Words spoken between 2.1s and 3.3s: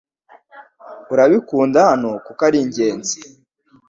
kuko ari ingenzi